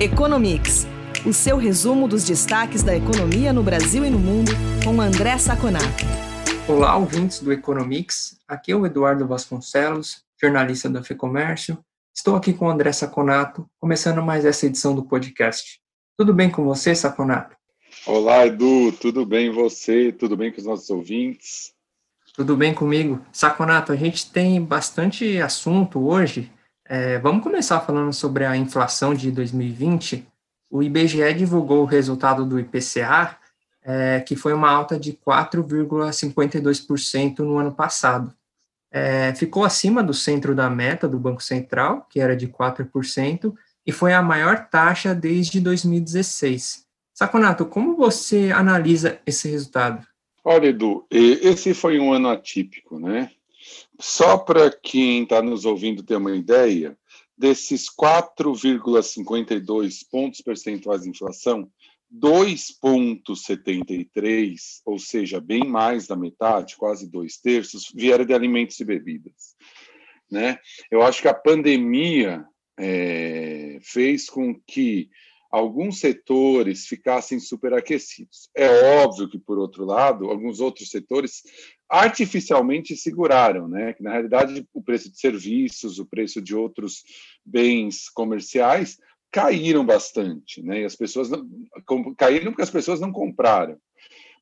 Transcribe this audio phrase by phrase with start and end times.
[0.00, 0.86] Economics,
[1.26, 4.52] o seu resumo dos destaques da economia no Brasil e no mundo,
[4.84, 6.04] com André Saconato.
[6.68, 8.38] Olá, ouvintes do Economics.
[8.46, 11.76] Aqui é o Eduardo Vasconcelos, jornalista da FEComércio.
[12.14, 15.80] Estou aqui com o André Saconato, começando mais essa edição do podcast.
[16.16, 17.56] Tudo bem com você, Saconato?
[18.06, 20.12] Olá, Edu, tudo bem você?
[20.12, 21.72] Tudo bem com os nossos ouvintes?
[22.34, 23.20] Tudo bem comigo.
[23.32, 26.52] Saconato, a gente tem bastante assunto hoje,
[26.88, 30.26] é, vamos começar falando sobre a inflação de 2020.
[30.70, 33.36] O IBGE divulgou o resultado do IPCA,
[33.82, 38.32] é, que foi uma alta de 4,52% no ano passado.
[38.90, 43.52] É, ficou acima do centro da meta do Banco Central, que era de 4%,
[43.86, 46.86] e foi a maior taxa desde 2016.
[47.12, 50.06] Saconato, como você analisa esse resultado?
[50.42, 53.30] Olha, Edu, esse foi um ano atípico, né?
[54.00, 56.96] Só para quem está nos ouvindo ter uma ideia,
[57.36, 61.68] desses 4,52 pontos percentuais de inflação,
[62.12, 69.54] 2,73, ou seja, bem mais da metade, quase dois terços, vieram de alimentos e bebidas.
[70.30, 70.58] Né?
[70.90, 72.44] Eu acho que a pandemia
[72.78, 75.10] é, fez com que
[75.50, 78.50] alguns setores ficassem superaquecidos.
[78.54, 81.42] É óbvio que, por outro lado, alguns outros setores
[81.88, 83.94] artificialmente seguraram, né?
[83.94, 87.02] Que na realidade o preço de serviços, o preço de outros
[87.44, 88.98] bens comerciais
[89.30, 90.82] caíram bastante, né?
[90.82, 91.46] E as pessoas não,
[92.16, 93.78] caíram porque as pessoas não compraram.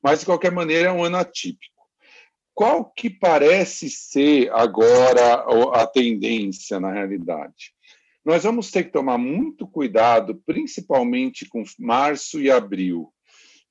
[0.03, 1.75] Mas de qualquer maneira é um ano atípico.
[2.53, 7.73] Qual que parece ser agora a tendência na realidade?
[8.27, 13.07] Nós vamos ter que tomar muito cuidado, principalmente com março e abril.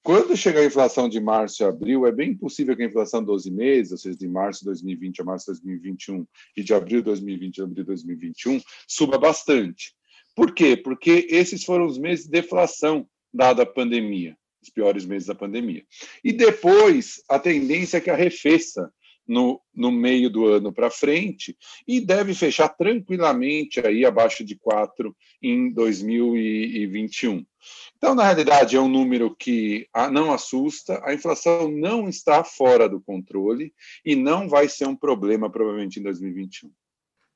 [0.03, 3.51] Quando chegar a inflação de março e abril, é bem possível que a inflação 12
[3.51, 6.27] meses, ou seja, de março de 2020 a março de 2021
[6.57, 9.93] e de abril de 2020 a abril de 2021, suba bastante.
[10.35, 10.75] Por quê?
[10.75, 15.85] Porque esses foram os meses de deflação dada a pandemia, os piores meses da pandemia.
[16.25, 18.91] E depois, a tendência é que arrefeça
[19.27, 21.57] no, no meio do ano para frente
[21.87, 27.45] e deve fechar tranquilamente aí abaixo de 4 em 2021.
[27.97, 33.01] Então, na realidade, é um número que não assusta, a inflação não está fora do
[33.01, 33.73] controle
[34.05, 36.71] e não vai ser um problema, provavelmente, em 2021.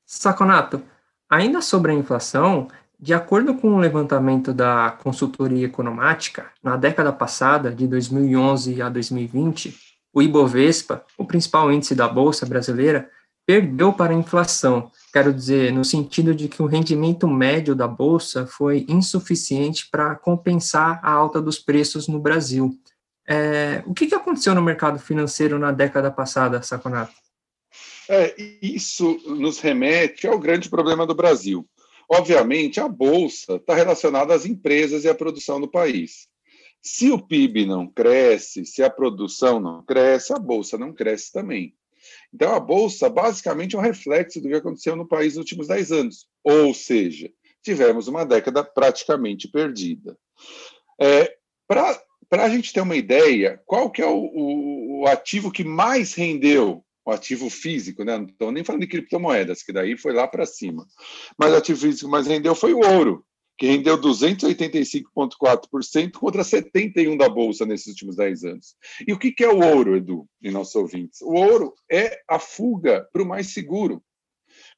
[0.06, 0.82] Saconato,
[1.28, 2.68] ainda sobre a inflação,
[2.98, 9.89] de acordo com o levantamento da consultoria economática, na década passada, de 2011 a 2020,
[10.12, 13.08] o Ibovespa, o principal índice da Bolsa brasileira,
[13.46, 14.90] perdeu para a inflação.
[15.12, 21.00] Quero dizer, no sentido de que o rendimento médio da Bolsa foi insuficiente para compensar
[21.02, 22.70] a alta dos preços no Brasil.
[23.26, 27.12] É, o que, que aconteceu no mercado financeiro na década passada, Saconato?
[28.08, 31.64] É, isso nos remete ao grande problema do Brasil.
[32.08, 36.29] Obviamente, a Bolsa está relacionada às empresas e à produção do país.
[36.82, 41.74] Se o PIB não cresce, se a produção não cresce, a bolsa não cresce também.
[42.32, 45.92] Então, a bolsa basicamente é um reflexo do que aconteceu no país nos últimos 10
[45.92, 46.26] anos.
[46.42, 47.30] Ou seja,
[47.62, 50.16] tivemos uma década praticamente perdida.
[50.98, 51.36] É,
[51.68, 56.14] Para a gente ter uma ideia, qual que é o, o, o, ativo que mais
[56.14, 56.84] rendeu?
[57.04, 58.16] O ativo físico, né?
[58.16, 60.86] não estou nem falando de criptomoedas, que daí foi lá para cima.
[61.36, 63.24] Mas o ativo físico que mais rendeu foi o ouro
[63.60, 68.74] que rendeu 285,4% contra 71% da Bolsa nesses últimos 10 anos.
[69.06, 71.20] E o que é o ouro, Edu, e nossos ouvintes?
[71.20, 74.02] O ouro é a fuga para o mais seguro.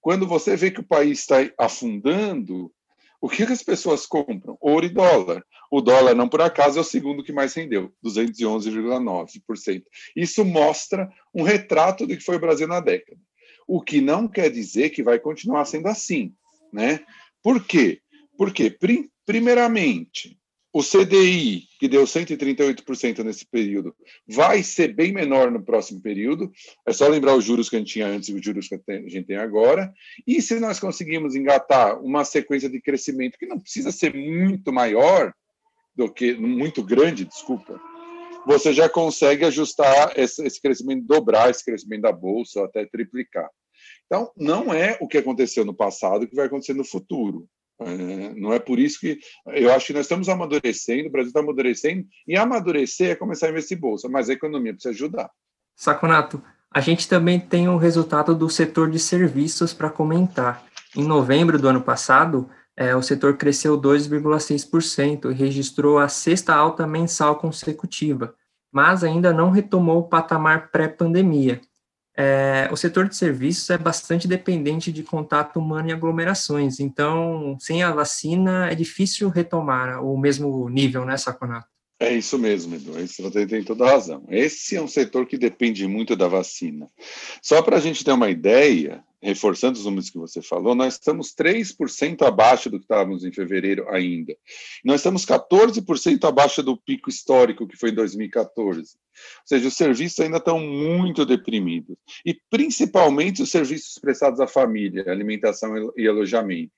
[0.01, 2.73] Quando você vê que o país está afundando,
[3.21, 4.59] o que as pessoas compram?
[4.61, 5.47] Ouro e dólar.
[5.71, 9.85] O dólar, não por acaso, é o segundo que mais rendeu, 211,9%.
[10.17, 13.21] Isso mostra um retrato do que foi o Brasil na década.
[13.65, 16.35] O que não quer dizer que vai continuar sendo assim.
[16.73, 16.99] Né?
[17.41, 18.02] Por quê?
[18.43, 18.77] Por quê?
[19.25, 20.37] Primeiramente,
[20.73, 23.95] o CDI, que deu 138% nesse período,
[24.27, 26.51] vai ser bem menor no próximo período.
[26.85, 29.09] É só lembrar os juros que a gente tinha antes e os juros que a
[29.09, 29.95] gente tem agora.
[30.27, 35.33] E se nós conseguimos engatar uma sequência de crescimento que não precisa ser muito maior
[35.95, 37.81] do que muito grande, desculpa,
[38.45, 43.49] você já consegue ajustar esse, crescimento, dobrar esse crescimento da bolsa, ou até triplicar.
[44.07, 47.49] Então, não é o que aconteceu no passado que vai acontecer no futuro.
[48.37, 52.05] Não é por isso que eu acho que nós estamos amadurecendo, o Brasil está amadurecendo,
[52.27, 55.31] e amadurecer é começar a investir em bolsa, mas a economia precisa ajudar.
[55.77, 60.65] Saconato, a gente também tem o um resultado do setor de serviços para comentar.
[60.97, 66.87] Em novembro do ano passado, é, o setor cresceu 2,6% e registrou a sexta alta
[66.87, 68.35] mensal consecutiva,
[68.73, 71.61] mas ainda não retomou o patamar pré-pandemia.
[72.17, 77.83] É, o setor de serviços é bastante dependente de contato humano e aglomerações, então, sem
[77.83, 81.72] a vacina, é difícil retomar o mesmo nível, né, Saconato?
[82.03, 84.27] É isso mesmo, Edu, você tem toda a razão.
[84.29, 86.91] Esse é um setor que depende muito da vacina.
[87.41, 91.33] Só para a gente ter uma ideia, reforçando os números que você falou, nós estamos
[91.33, 94.37] 3% abaixo do que estávamos em fevereiro ainda.
[94.85, 98.81] Nós estamos 14% abaixo do pico histórico que foi em 2014.
[98.81, 98.87] Ou
[99.45, 101.97] seja, os serviços ainda estão muito deprimidos.
[102.27, 106.73] E principalmente os serviços prestados à família, alimentação e alojamento,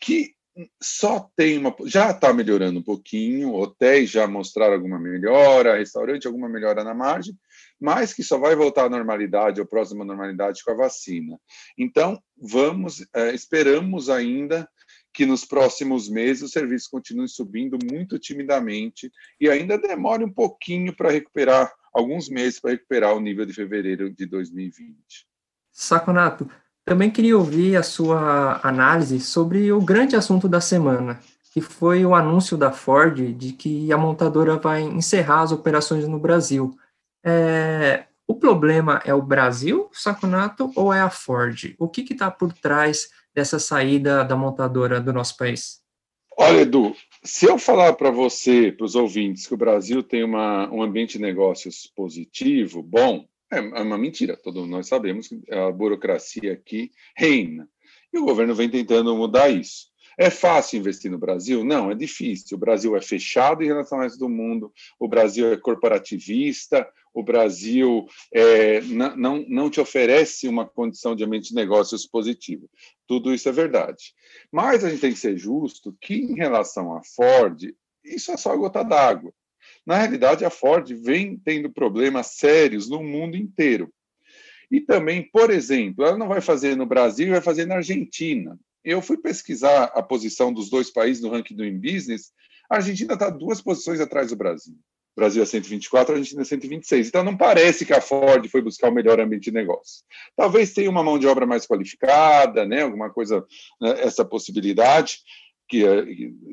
[0.00, 0.34] que
[0.82, 1.74] só tem uma.
[1.86, 7.34] Já está melhorando um pouquinho, hotéis já mostraram alguma melhora, restaurante alguma melhora na margem,
[7.80, 11.38] mas que só vai voltar à normalidade, ou próxima normalidade, com a vacina.
[11.78, 14.68] Então, vamos, é, esperamos ainda
[15.12, 19.10] que nos próximos meses o serviço continue subindo muito timidamente
[19.40, 24.10] e ainda demore um pouquinho para recuperar, alguns meses para recuperar o nível de fevereiro
[24.10, 25.26] de 2020.
[25.72, 26.48] Saconato,
[26.90, 31.20] também queria ouvir a sua análise sobre o grande assunto da semana,
[31.54, 36.18] que foi o anúncio da Ford de que a montadora vai encerrar as operações no
[36.18, 36.76] Brasil.
[37.24, 41.76] É, o problema é o Brasil, Saconato, ou é a Ford?
[41.78, 45.78] O que está por trás dessa saída da montadora do nosso país?
[46.36, 50.68] Olha, Edu, se eu falar para você, para os ouvintes, que o Brasil tem uma,
[50.72, 54.36] um ambiente de negócios positivo, bom, é, é uma mentira.
[54.36, 57.68] Todos nós sabemos que a burocracia aqui reina.
[58.12, 59.90] E o governo vem tentando mudar isso.
[60.18, 61.64] É fácil investir no Brasil?
[61.64, 62.56] Não, é difícil.
[62.56, 67.22] O Brasil é fechado em relação ao resto do mundo, o Brasil é corporativista, o
[67.22, 72.68] Brasil é, não, não te oferece uma condição de ambiente de negócios positivo.
[73.06, 74.12] Tudo isso é verdade.
[74.52, 77.72] Mas a gente tem que ser justo que, em relação à Ford,
[78.04, 79.32] isso é só a gota d'água.
[79.90, 83.92] Na realidade, a Ford vem tendo problemas sérios no mundo inteiro.
[84.70, 88.56] E também, por exemplo, ela não vai fazer no Brasil, vai fazer na Argentina.
[88.84, 92.30] Eu fui pesquisar a posição dos dois países no ranking do Business.
[92.70, 94.74] A Argentina está duas posições atrás do Brasil.
[95.16, 97.08] O Brasil é 124, a Argentina é 126.
[97.08, 100.04] Então, não parece que a Ford foi buscar o melhor ambiente de negócio.
[100.36, 103.44] Talvez tenha uma mão de obra mais qualificada, né, alguma coisa,
[103.80, 105.18] né, essa possibilidade,
[105.70, 105.84] que,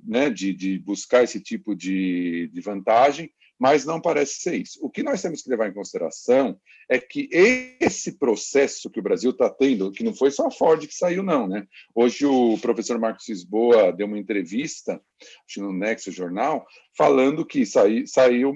[0.05, 4.79] né, de, de, buscar esse tipo de, de vantagem, mas não parece ser isso.
[4.81, 6.59] O que nós temos que levar em consideração
[6.89, 10.85] é que esse processo que o Brasil está tendo, que não foi só a Ford
[10.85, 11.67] que saiu, não, né?
[11.93, 15.01] Hoje o professor Marcos Lisboa deu uma entrevista,
[15.47, 16.65] acho no Nexo Jornal,
[16.95, 18.53] falando que saiu, saiu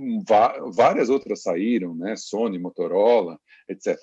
[0.73, 2.15] várias outras saíram, né?
[2.15, 3.99] Sony, Motorola, etc.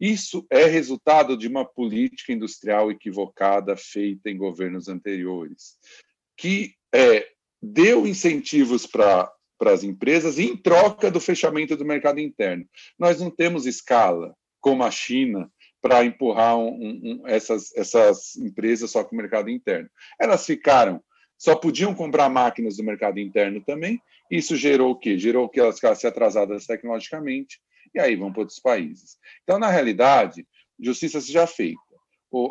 [0.00, 5.76] Isso é resultado de uma política industrial equivocada feita em governos anteriores,
[6.36, 7.26] que é,
[7.62, 12.64] deu incentivos para para as empresas em troca do fechamento do mercado interno.
[12.98, 15.50] Nós não temos escala, como a China,
[15.80, 19.88] para empurrar um, um, essas, essas empresas só com o mercado interno.
[20.20, 21.02] Elas ficaram,
[21.36, 24.00] só podiam comprar máquinas do mercado interno também.
[24.30, 25.18] Isso gerou o quê?
[25.18, 27.60] Gerou que elas ficassem atrasadas tecnologicamente
[27.94, 29.18] e aí vão para outros países.
[29.42, 30.46] Então, na realidade,
[30.80, 31.80] justiça seja feita.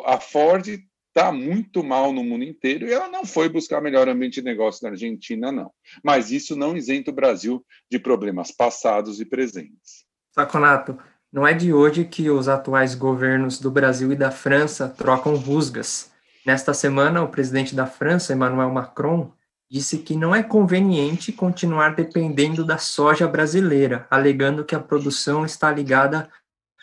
[0.04, 0.78] A Ford
[1.14, 4.82] está muito mal no mundo inteiro e ela não foi buscar melhor ambiente de negócio
[4.82, 5.70] na Argentina, não.
[6.02, 10.06] Mas isso não isenta o Brasil de problemas passados e presentes.
[10.30, 10.98] Saconato,
[11.30, 16.10] não é de hoje que os atuais governos do Brasil e da França trocam rusgas.
[16.46, 19.30] Nesta semana, o presidente da França, Emmanuel Macron,
[19.70, 25.70] disse que não é conveniente continuar dependendo da soja brasileira, alegando que a produção está
[25.70, 26.28] ligada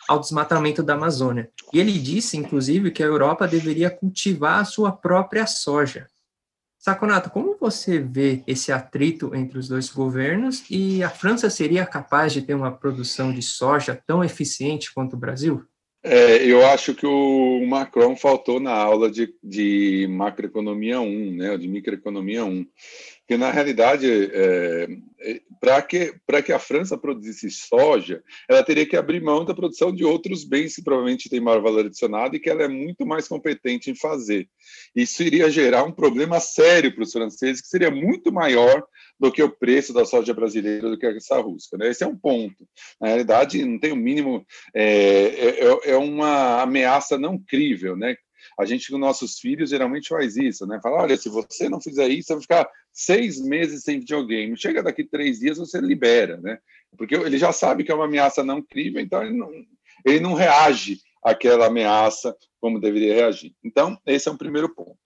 [0.08, 1.50] ao desmatamento da Amazônia.
[1.72, 6.06] E ele disse, inclusive, que a Europa deveria cultivar a sua própria soja.
[6.78, 12.32] Saconato, como você vê esse atrito entre os dois governos e a França seria capaz
[12.32, 15.62] de ter uma produção de soja tão eficiente quanto o Brasil?
[16.02, 21.68] É, eu acho que o Macron faltou na aula de, de macroeconomia 1, né, de
[21.68, 22.66] microeconomia 1.
[23.30, 24.88] Porque, na realidade, é,
[25.20, 26.12] é para que,
[26.44, 30.74] que a França produzisse soja, ela teria que abrir mão da produção de outros bens
[30.74, 34.48] que provavelmente têm maior valor adicionado e que ela é muito mais competente em fazer.
[34.96, 38.82] Isso iria gerar um problema sério para os franceses, que seria muito maior
[39.16, 41.78] do que o preço da soja brasileira do que essa russa.
[41.78, 41.88] Né?
[41.88, 42.66] Esse é um ponto.
[43.00, 44.44] Na realidade, não tem o mínimo.
[44.74, 48.16] É, é, é uma ameaça não crível, né?
[48.60, 50.78] A gente com nossos filhos geralmente faz isso, né?
[50.82, 54.54] Fala, olha, se você não fizer isso, você vai ficar seis meses sem videogame.
[54.54, 56.58] Chega daqui três dias, você libera, né?
[56.94, 59.50] Porque ele já sabe que é uma ameaça não crível, então ele não,
[60.04, 63.54] ele não reage àquela ameaça como deveria reagir.
[63.64, 64.98] Então, esse é um primeiro ponto.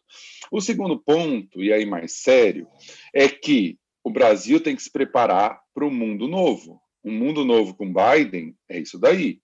[0.50, 2.66] O segundo ponto, e aí mais sério,
[3.14, 6.80] é que o Brasil tem que se preparar para um mundo novo.
[7.04, 9.38] Um mundo novo com Biden é isso daí.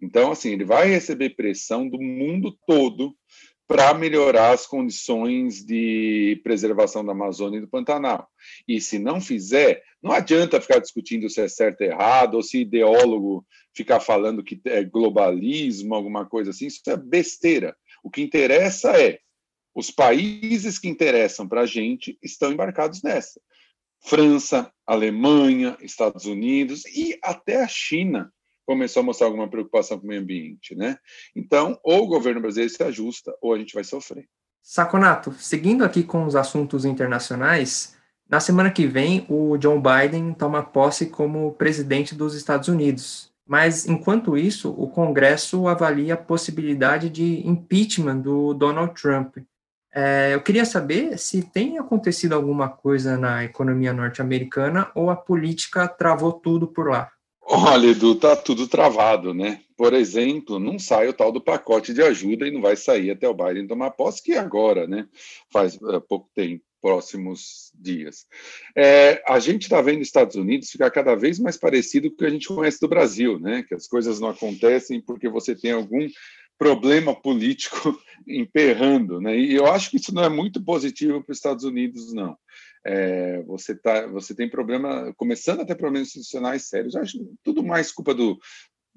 [0.00, 3.16] Então, assim, ele vai receber pressão do mundo todo
[3.68, 8.28] para melhorar as condições de preservação da Amazônia e do Pantanal.
[8.66, 12.60] E se não fizer, não adianta ficar discutindo se é certo ou errado, ou se
[12.60, 13.44] ideólogo
[13.74, 17.76] ficar falando que é globalismo, alguma coisa assim, isso é besteira.
[18.02, 19.18] O que interessa é
[19.74, 23.40] os países que interessam para a gente estão embarcados nessa.
[24.00, 28.32] França, Alemanha, Estados Unidos e até a China
[28.66, 30.98] começou a mostrar alguma preocupação com o meio ambiente, né?
[31.34, 34.28] Então, ou o governo brasileiro se ajusta, ou a gente vai sofrer.
[34.60, 37.96] Saconato, seguindo aqui com os assuntos internacionais,
[38.28, 43.30] na semana que vem o John Biden toma posse como presidente dos Estados Unidos.
[43.46, 49.36] Mas, enquanto isso, o Congresso avalia a possibilidade de impeachment do Donald Trump.
[49.94, 55.86] É, eu queria saber se tem acontecido alguma coisa na economia norte-americana ou a política
[55.86, 57.12] travou tudo por lá.
[57.48, 59.60] Olha, Edu, tá tudo travado, né?
[59.76, 63.28] Por exemplo, não sai o tal do pacote de ajuda e não vai sair até
[63.28, 65.06] o Biden tomar posse, que é agora, né?
[65.52, 68.26] Faz uh, pouco tempo, próximos dias.
[68.76, 72.18] É, a gente está vendo os Estados Unidos ficar cada vez mais parecido com o
[72.18, 73.62] que a gente conhece do Brasil, né?
[73.62, 76.04] Que as coisas não acontecem porque você tem algum
[76.58, 79.38] problema político emperrando, né?
[79.38, 82.36] E eu acho que isso não é muito positivo para os Estados Unidos, não
[82.86, 86.94] é, você, tá, você tem problema, começando a ter problemas institucionais sérios.
[86.94, 88.38] Eu acho tudo mais culpa do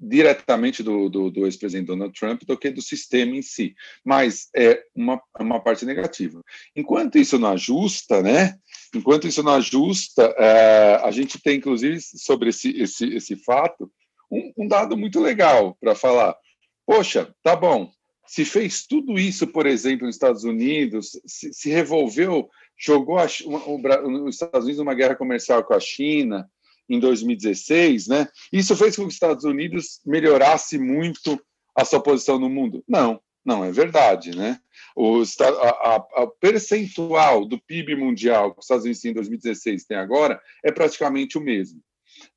[0.02, 3.74] diretamente do, do, do ex-presidente Donald Trump do que do sistema em si.
[4.02, 6.42] Mas é uma, uma parte negativa.
[6.74, 8.54] Enquanto isso não ajusta, né?
[8.94, 13.92] Enquanto isso não ajusta, é, a gente tem, inclusive, sobre esse, esse, esse fato,
[14.30, 16.34] um, um dado muito legal para falar.
[16.86, 17.92] Poxa, tá bom,
[18.30, 23.74] se fez tudo isso, por exemplo, nos Estados Unidos, se, se revolveu jogou a, o,
[23.74, 26.48] o, os Estados Unidos numa guerra comercial com a China
[26.88, 28.28] em 2016, né?
[28.52, 31.44] Isso fez com que os Estados Unidos melhorasse muito
[31.74, 32.84] a sua posição no mundo?
[32.86, 34.60] Não, não é verdade, né?
[34.94, 39.96] O a, a, a percentual do PIB mundial que os Estados Unidos em 2016 tem
[39.96, 41.82] agora é praticamente o mesmo.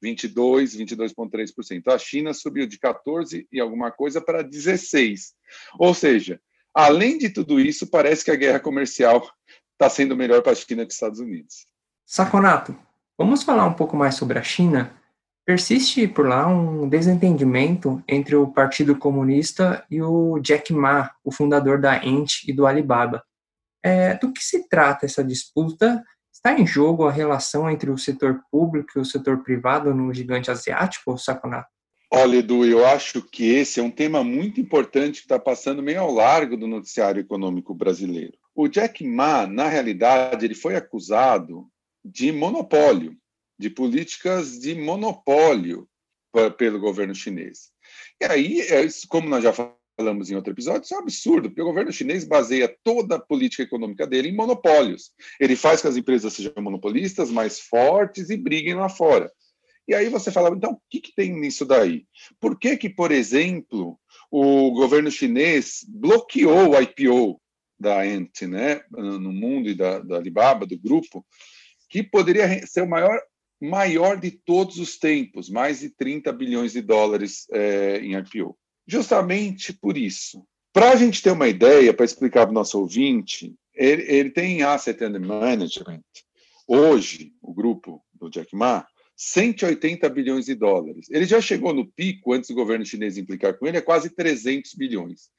[0.03, 1.87] 22, 22,3%.
[1.87, 5.33] A China subiu de 14 e alguma coisa para 16.
[5.79, 6.41] Ou seja,
[6.73, 9.25] além de tudo isso, parece que a guerra comercial
[9.71, 11.65] está sendo melhor para a China que os Estados Unidos.
[12.05, 12.77] Saconato,
[13.17, 14.93] vamos falar um pouco mais sobre a China?
[15.45, 21.79] Persiste por lá um desentendimento entre o Partido Comunista e o Jack Ma, o fundador
[21.79, 23.23] da Ant e do Alibaba.
[23.81, 26.03] É, do que se trata essa disputa?
[26.45, 30.51] Está em jogo a relação entre o setor público e o setor privado no gigante
[30.51, 31.69] asiático, Saconato?
[32.11, 36.01] Olha, Edu, eu acho que esse é um tema muito importante que está passando meio
[36.01, 38.33] ao largo do noticiário econômico brasileiro.
[38.53, 41.65] O Jack Ma, na realidade, ele foi acusado
[42.03, 43.15] de monopólio,
[43.57, 45.87] de políticas de monopólio
[46.57, 47.71] pelo governo chinês.
[48.21, 49.53] E aí, é como nós já
[49.95, 53.19] falamos em outro episódio, isso é um absurdo, porque o governo chinês baseia toda a
[53.19, 55.11] política econômica dele em monopólios.
[55.39, 59.31] Ele faz que as empresas sejam monopolistas, mais fortes e briguem lá fora.
[59.87, 62.05] E aí você fala, então, o que, que tem nisso daí?
[62.39, 63.99] Por que, que, por exemplo,
[64.31, 67.39] o governo chinês bloqueou o IPO
[67.79, 71.25] da Ant, né, no mundo e da, da Alibaba, do grupo,
[71.89, 73.19] que poderia ser o maior
[73.61, 78.57] maior de todos os tempos, mais de 30 bilhões de dólares é, em IPO.
[78.87, 80.45] Justamente por isso.
[80.71, 84.63] Para a gente ter uma ideia, para explicar para o nosso ouvinte, ele, ele tem
[84.63, 86.03] Asset Under Management,
[86.67, 88.85] hoje, o grupo do Jack Ma,
[89.15, 91.07] 180 bilhões de dólares.
[91.09, 94.73] Ele já chegou no pico, antes do governo chinês implicar com ele, a quase 300
[94.73, 95.29] bilhões.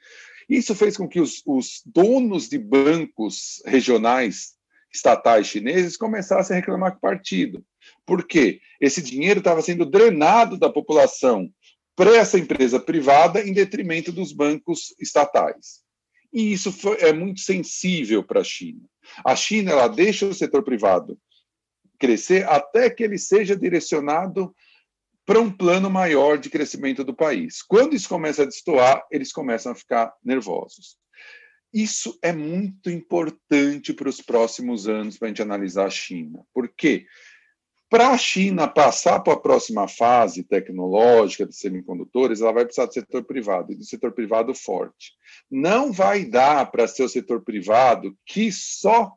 [0.49, 4.55] Isso fez com que os, os donos de bancos regionais
[4.93, 7.65] estatais chineses começassem a reclamar com o partido.
[8.07, 8.61] Por quê?
[8.81, 11.51] Esse dinheiro estava sendo drenado da população
[11.97, 15.83] para essa empresa privada em detrimento dos bancos estatais.
[16.33, 18.81] E isso foi, é muito sensível para a China.
[19.25, 21.19] A China ela deixa o setor privado
[21.99, 24.55] crescer até que ele seja direcionado
[25.25, 27.63] para um plano maior de crescimento do país.
[27.63, 30.99] Quando isso começa a destoar, eles começam a ficar nervosos.
[31.73, 36.45] Isso é muito importante para os próximos anos para a gente analisar a China.
[36.53, 37.07] Por quê?
[37.95, 42.93] Para a China passar para a próxima fase tecnológica de semicondutores, ela vai precisar do
[42.93, 45.13] setor privado, e do setor privado forte.
[45.49, 49.13] Não vai dar para ser o setor privado que só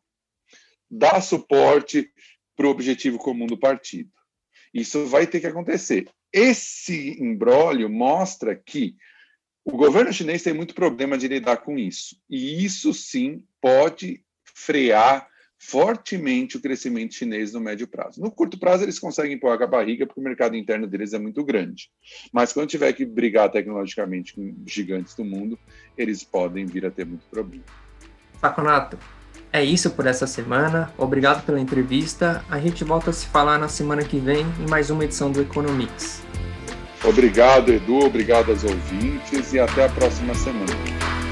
[0.91, 2.07] dá suporte
[2.55, 4.11] para o objetivo comum do partido.
[4.71, 6.07] Isso vai ter que acontecer.
[6.31, 8.95] Esse embrólio mostra que
[9.65, 12.15] o governo chinês tem muito problema de lidar com isso.
[12.29, 15.27] E isso sim pode frear
[15.59, 18.21] fortemente o crescimento chinês no médio prazo.
[18.21, 21.19] No curto prazo, eles conseguem empurrar com a barriga, porque o mercado interno deles é
[21.19, 21.89] muito grande.
[22.31, 25.57] Mas quando tiver que brigar tecnologicamente com gigantes do mundo,
[25.97, 27.65] eles podem vir a ter muito problema.
[28.39, 28.99] Saconato,
[29.51, 30.93] é isso por essa semana.
[30.97, 32.43] Obrigado pela entrevista.
[32.49, 35.41] A gente volta a se falar na semana que vem em mais uma edição do
[35.41, 36.21] Economics.
[37.03, 37.99] Obrigado, Edu.
[37.99, 41.26] Obrigado aos ouvintes e até a próxima semana.